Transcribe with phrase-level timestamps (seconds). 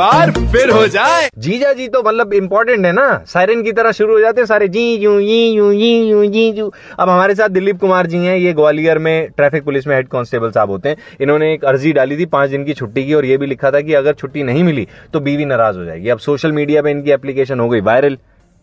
[0.00, 4.12] बार फिर हो जाए। जीजा जी तो मतलब इम्पोर्टेंट है ना। सायरन की तरह शुरू
[4.12, 7.48] हो जाते हैं सारे जी यू जी यू जी यू जी जू अब हमारे साथ
[7.48, 10.96] दिलीप कुमार जी हैं, ये ग्वालियर में ट्रैफ़िक पुलिस में हेड कांस्टेबल साहब होते हैं।
[11.20, 13.80] इन्होंने एक अर्जी डाली थी पाँच दिन की छुट्टी की और ये भी लिखा था
[13.80, 17.10] कि अगर छुट्टी नहीं मिली तो बीवी नाराज़ हो जाएगी। अब सोशल मीडिया पे इनकी
[17.10, 18.18] एप्लीकेशन हो गई वायरल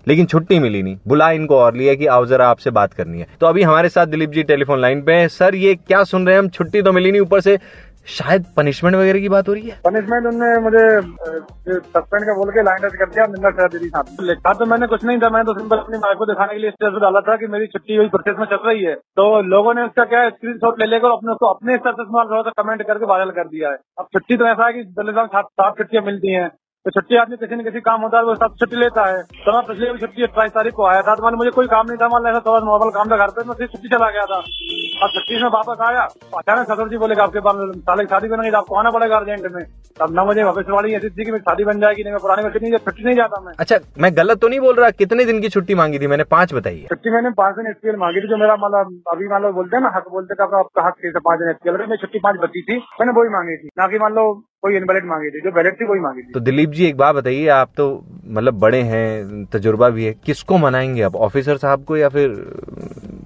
[0.08, 3.26] लेकिन छुट्टी मिली नहीं। बुला इनको और लिया कि आओ जरा आपसे बात करनी है।
[3.42, 6.36] तो अभी हमारे साथ दिलीप जी टेलीफोन लाइन पे हैं। सर, ये क्या सुन रहे
[6.36, 6.42] हैं?
[6.42, 7.58] हम छुट्टी तो मिली नहीं ऊपर से।
[8.08, 9.76] शायद पनिशमेंट वगैरह की बात हो रही है?
[9.86, 10.84] पनिशमेंट उनने मुझे
[11.70, 13.80] सस्पेंड का बोल के लाइन टच कर दिया निंदा कर दी
[14.28, 16.72] लिखा तो मैंने कुछ नहीं था, मैंने तो सिंपल अपनी माँ को दिखाने के लिए
[16.72, 19.74] स्टेज पर डाला था कि मेरी छुट्टी हुई प्रोसेस में चल रही है। तो लोगों
[19.74, 23.32] ने उसका क्या स्क्रीन शॉट ले लेकर अपने उसको अपने स्तर से कमेंट करके वायरल
[23.32, 26.50] कर दिया है। अब छुट्टी तो ऐसा है कि दलित सात छुट्टियाँ मिलती हैं।
[26.88, 29.54] तो छुट्टी आदमी किसी न किसी काम होता है वो सब छुट्टी लेता है। तो
[29.54, 31.98] मैं पिछले भी छुट्टी अट्ठाईस तारीख को आया था तो मैंने मुझे कोई काम नहीं
[31.98, 35.10] था मान ऐसा थोड़ा नॉर्मल काम था घर पे मैं छुट्टी चला गया था। अब
[35.16, 36.06] छुट्टी में वापस आया
[36.38, 39.18] अचानक सदर जी बोले कि आपके पास साले की शादी बनेगी तो आपको आना पड़ेगा
[39.18, 39.64] अर्जेंट में।
[39.98, 42.44] तब ना मुझे भविष्य वाली ऐसी थी कि मेरी शादी बन जाएगी नहीं मैं पुरानी
[42.44, 45.42] में नहीं छुट्टी नहीं जाता मैं। अच्छा मैं गलत तो नहीं बोल रहा कितने दिन
[45.42, 46.08] की छुट्टी मांगी थी?
[46.08, 49.42] मैंने पाँच बताई छुट्टी मैंने पाँच दिन एसपीएल मांगी थी जो मेरा मतलब अभी मान
[49.42, 52.40] लो बोलते हैं ना हक बोलते आपका हक थी पाँच दिन एसपीएल मेरी छुट्टी पाँच
[52.44, 54.28] बची थी मैंने वही मांगी थी। ना कि मान लो
[54.64, 57.16] कोई इनवैलिड मांगी थी जो वैलिड थी वही मांगी थी। तो दिलीप जी एक बात
[57.16, 57.86] बताइए आप तो
[58.28, 62.34] मतलब बड़े हैं तजुर्बा भी है किसको मनाएँगे आप ऑफिसर साहब को या फिर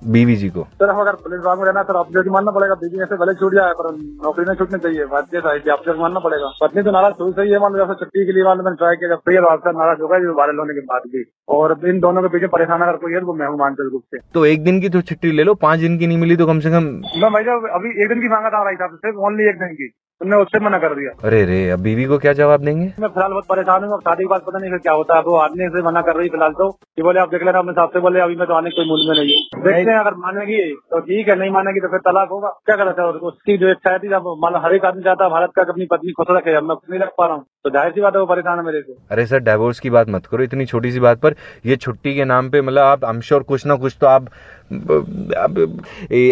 [0.05, 0.63] बीवी जी को?
[0.73, 3.53] सर अगर पुलिस विभाग में रहना सर ऑफिसर की मानना पड़ेगा बीवी ऐसे भले छूट
[3.55, 3.89] जाए पर
[4.23, 7.51] नौकरी में छूटनी चाहिए बात ये है ऑफिसर मानना पड़ेगा। पत्नी तो नाराज़ हुई सही
[7.51, 10.01] है मान लो जैसे छुट्टी के लिए मान लो मैंने ट्राई किया फिर ऑफिसर नाराज़
[10.01, 13.13] होगा जो वायरल होने के बाद भी। और इन दोनों के पीछे परेशान अगर कोई
[13.13, 15.53] है तो मैं हूँ मानसिक रूप से। तो एक दिन की तो छुट्टी ले लो
[15.63, 16.91] पाँच दिन की नहीं मिली तो कम से कम
[17.23, 17.43] मैं भाई
[17.79, 20.59] अभी एक दिन की मांगा था भाई साहब सिर्फ़ ओनली एक दिन की। उनने उससे
[20.59, 22.85] मना कर दिया। अरे रे अब बीवी को क्या जवाब देंगे?
[22.99, 25.67] मैं फ़िलहाल बहुत परेशान हूँ शादी के बाद पता नहीं क्या होता है। वो आदमी
[25.69, 28.19] से मना कर रही फ़िलहाल तो। कि बोले आप देख लेना अपने साथ से बोले
[28.21, 30.59] अभी मैं तो आने कोई मूड में नहीं हूँ। देखते हैं अगर मानेगी
[30.91, 33.05] तो ठीक है नहीं मानेगी तो फिर तलाक होगा। क्या गलत है?
[33.31, 36.11] उसकी जो इच्छा थी मान लो हर एक आदमी चाहता है भारत का अपनी पत्नी
[36.13, 38.25] खुश रखे। मैं खुश नहीं रख पा रहा हूँ। तो ज़ाहिर सी बात है वो
[38.27, 41.19] परेशान है मेरे से। अरे सर डाइवोर्स की बात मत करो इतनी छोटी सी बात
[41.19, 44.29] पर। ये छुट्टी के नाम पे मतलब आप हम श्योर कुछ ना कुछ तो आप
[44.71, 45.57] आप,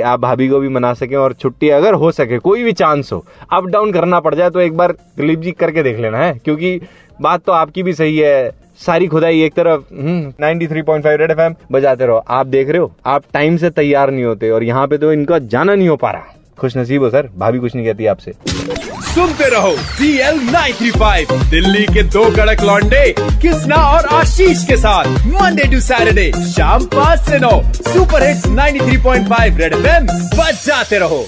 [0.06, 3.24] आप भाभी को भी मना सके और छुट्टी अगर हो सके कोई भी चांस हो
[3.54, 6.34] अप डाउन करना पड़ जाए तो एक बार दिलीप जी करके देख लेना, है?
[6.46, 6.80] क्योंकि
[7.22, 9.82] बात तो आपकी भी सही है, सारी खुदाई एक तरफ़
[10.42, 13.70] ninety three point five Red FM बजाते रहो। आप देख रहे हो, आप टाइम से
[13.70, 17.04] तैयार नहीं होते और यहाँ पे तो इनका जाना नहीं हो पा रहा। खुश नसीब
[17.04, 18.32] हो, सर। भाभी कुछ नहीं कहती आपसे।
[19.10, 24.66] सुनते रहो C L nine three five Delhi के दो कड़क लॉन्डे किसना और आशीष
[24.68, 30.04] के साथ। मंडे टू सैटरडे शाम पाँच से नौ। सुपर हिट्स 93.5 रेड एफ़
[30.36, 31.26] बजाते रहो।